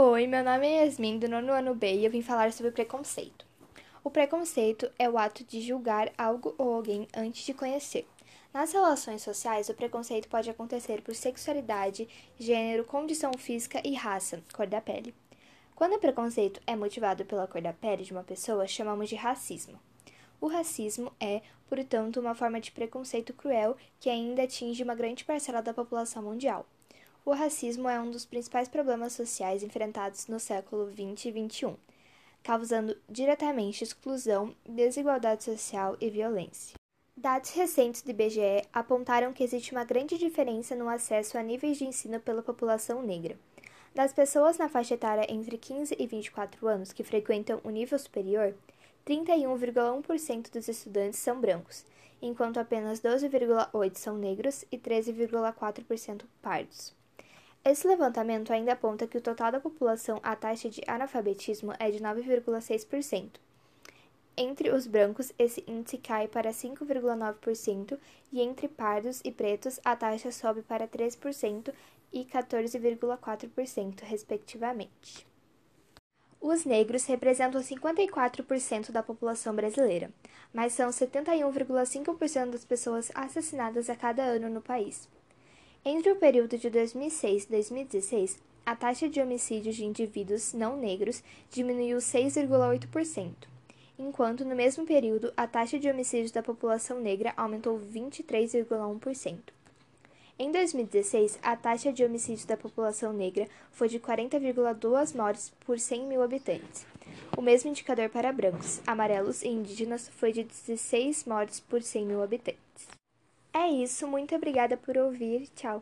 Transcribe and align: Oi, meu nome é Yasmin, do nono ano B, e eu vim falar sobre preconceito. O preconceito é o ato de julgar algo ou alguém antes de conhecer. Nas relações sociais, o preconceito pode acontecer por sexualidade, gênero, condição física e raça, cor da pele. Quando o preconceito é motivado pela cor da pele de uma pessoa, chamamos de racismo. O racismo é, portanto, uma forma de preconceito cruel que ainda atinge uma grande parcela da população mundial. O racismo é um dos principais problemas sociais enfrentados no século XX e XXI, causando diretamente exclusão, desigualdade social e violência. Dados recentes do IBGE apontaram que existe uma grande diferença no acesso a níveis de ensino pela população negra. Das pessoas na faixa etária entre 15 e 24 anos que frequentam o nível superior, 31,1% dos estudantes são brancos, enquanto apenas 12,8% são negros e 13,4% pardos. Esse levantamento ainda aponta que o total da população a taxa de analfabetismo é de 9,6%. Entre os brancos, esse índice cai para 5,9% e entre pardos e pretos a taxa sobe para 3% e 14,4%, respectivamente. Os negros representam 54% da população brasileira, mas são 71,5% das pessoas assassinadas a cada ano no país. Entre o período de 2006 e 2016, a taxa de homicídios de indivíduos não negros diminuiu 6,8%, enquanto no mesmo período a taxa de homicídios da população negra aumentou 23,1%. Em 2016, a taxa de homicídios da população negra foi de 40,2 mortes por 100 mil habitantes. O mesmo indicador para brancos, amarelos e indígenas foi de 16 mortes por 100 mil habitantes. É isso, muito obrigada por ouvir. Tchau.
Oi, 0.00 0.28
meu 0.28 0.44
nome 0.44 0.64
é 0.64 0.84
Yasmin, 0.84 1.18
do 1.18 1.28
nono 1.28 1.52
ano 1.52 1.74
B, 1.74 1.92
e 1.92 2.04
eu 2.04 2.10
vim 2.12 2.22
falar 2.22 2.52
sobre 2.52 2.70
preconceito. 2.70 3.44
O 4.04 4.08
preconceito 4.08 4.88
é 4.96 5.10
o 5.10 5.18
ato 5.18 5.42
de 5.42 5.60
julgar 5.60 6.12
algo 6.16 6.54
ou 6.56 6.72
alguém 6.72 7.08
antes 7.12 7.44
de 7.44 7.52
conhecer. 7.52 8.06
Nas 8.54 8.72
relações 8.72 9.22
sociais, 9.22 9.68
o 9.68 9.74
preconceito 9.74 10.28
pode 10.28 10.48
acontecer 10.48 11.02
por 11.02 11.16
sexualidade, 11.16 12.08
gênero, 12.38 12.84
condição 12.84 13.32
física 13.36 13.82
e 13.84 13.92
raça, 13.92 14.40
cor 14.54 14.68
da 14.68 14.80
pele. 14.80 15.12
Quando 15.74 15.94
o 15.94 15.98
preconceito 15.98 16.60
é 16.64 16.76
motivado 16.76 17.24
pela 17.24 17.48
cor 17.48 17.60
da 17.60 17.72
pele 17.72 18.04
de 18.04 18.12
uma 18.12 18.22
pessoa, 18.22 18.68
chamamos 18.68 19.08
de 19.08 19.16
racismo. 19.16 19.80
O 20.40 20.46
racismo 20.46 21.12
é, 21.18 21.42
portanto, 21.68 22.20
uma 22.20 22.36
forma 22.36 22.60
de 22.60 22.70
preconceito 22.70 23.32
cruel 23.32 23.76
que 23.98 24.08
ainda 24.08 24.44
atinge 24.44 24.84
uma 24.84 24.94
grande 24.94 25.24
parcela 25.24 25.60
da 25.60 25.74
população 25.74 26.22
mundial. 26.22 26.64
O 27.28 27.34
racismo 27.34 27.90
é 27.90 28.00
um 28.00 28.10
dos 28.10 28.24
principais 28.24 28.70
problemas 28.70 29.12
sociais 29.12 29.62
enfrentados 29.62 30.28
no 30.28 30.40
século 30.40 30.90
XX 30.90 31.26
e 31.26 31.46
XXI, 31.46 31.76
causando 32.42 32.96
diretamente 33.06 33.84
exclusão, 33.84 34.56
desigualdade 34.66 35.44
social 35.44 35.94
e 36.00 36.08
violência. 36.08 36.76
Dados 37.14 37.50
recentes 37.50 38.00
do 38.00 38.12
IBGE 38.12 38.64
apontaram 38.72 39.34
que 39.34 39.44
existe 39.44 39.72
uma 39.72 39.84
grande 39.84 40.16
diferença 40.16 40.74
no 40.74 40.88
acesso 40.88 41.36
a 41.36 41.42
níveis 41.42 41.76
de 41.76 41.84
ensino 41.84 42.18
pela 42.18 42.42
população 42.42 43.02
negra. 43.02 43.38
Das 43.94 44.10
pessoas 44.14 44.56
na 44.56 44.70
faixa 44.70 44.94
etária 44.94 45.30
entre 45.30 45.58
15 45.58 45.96
e 45.98 46.06
24 46.06 46.66
anos 46.66 46.94
que 46.94 47.04
frequentam 47.04 47.60
o 47.62 47.68
nível 47.68 47.98
superior, 47.98 48.54
31,1% 49.06 50.50
dos 50.50 50.66
estudantes 50.66 51.18
são 51.18 51.38
brancos, 51.38 51.84
enquanto 52.22 52.58
apenas 52.58 53.02
12,8% 53.02 53.96
são 53.96 54.16
negros 54.16 54.64
e 54.72 54.78
13,4% 54.78 56.22
pardos. 56.40 56.96
Esse 57.68 57.86
levantamento 57.86 58.50
ainda 58.50 58.72
aponta 58.72 59.06
que 59.06 59.18
o 59.18 59.20
total 59.20 59.52
da 59.52 59.60
população 59.60 60.18
a 60.22 60.34
taxa 60.34 60.70
de 60.70 60.80
analfabetismo 60.86 61.74
é 61.78 61.90
de 61.90 61.98
9,6%. 61.98 63.32
Entre 64.34 64.70
os 64.70 64.86
brancos, 64.86 65.34
esse 65.38 65.62
índice 65.66 65.98
cai 65.98 66.26
para 66.26 66.50
5,9% 66.50 67.98
e 68.32 68.40
entre 68.40 68.68
pardos 68.68 69.20
e 69.22 69.30
pretos 69.30 69.78
a 69.84 69.94
taxa 69.94 70.32
sobe 70.32 70.62
para 70.62 70.88
3% 70.88 71.70
e 72.10 72.24
14,4%, 72.24 74.00
respectivamente. 74.00 75.26
Os 76.40 76.64
negros 76.64 77.04
representam 77.04 77.60
54% 77.60 78.90
da 78.90 79.02
população 79.02 79.54
brasileira, 79.54 80.10
mas 80.54 80.72
são 80.72 80.88
71,5% 80.88 82.50
das 82.50 82.64
pessoas 82.64 83.12
assassinadas 83.14 83.90
a 83.90 83.94
cada 83.94 84.22
ano 84.22 84.48
no 84.48 84.62
país. 84.62 85.06
Entre 85.84 86.10
o 86.10 86.16
período 86.16 86.58
de 86.58 86.68
2006 86.68 87.44
e 87.44 87.48
2016, 87.48 88.38
a 88.66 88.76
taxa 88.76 89.08
de 89.08 89.20
homicídios 89.20 89.76
de 89.76 89.84
indivíduos 89.84 90.52
não 90.52 90.76
negros 90.76 91.22
diminuiu 91.50 91.98
6,8%, 91.98 93.32
enquanto 93.98 94.44
no 94.44 94.54
mesmo 94.54 94.84
período 94.84 95.32
a 95.36 95.46
taxa 95.46 95.78
de 95.78 95.88
homicídios 95.88 96.32
da 96.32 96.42
população 96.42 97.00
negra 97.00 97.32
aumentou 97.36 97.78
23,1%. 97.78 99.38
Em 100.38 100.52
2016, 100.52 101.38
a 101.42 101.56
taxa 101.56 101.92
de 101.92 102.04
homicídios 102.04 102.44
da 102.44 102.56
população 102.56 103.12
negra 103.12 103.48
foi 103.72 103.88
de 103.88 103.98
40,2 103.98 105.16
mortes 105.16 105.52
por 105.60 105.78
100 105.78 106.06
mil 106.06 106.22
habitantes. 106.22 106.86
O 107.36 107.40
mesmo 107.40 107.70
indicador 107.70 108.08
para 108.10 108.32
brancos, 108.32 108.80
amarelos 108.86 109.42
e 109.42 109.48
indígenas 109.48 110.08
foi 110.08 110.32
de 110.32 110.44
16 110.44 111.24
mortes 111.24 111.60
por 111.60 111.82
100 111.82 112.04
mil 112.04 112.22
habitantes. 112.22 112.97
É 113.60 113.66
isso, 113.68 114.06
muito 114.06 114.34
obrigada 114.36 114.76
por 114.76 114.96
ouvir. 114.96 115.48
Tchau. 115.48 115.76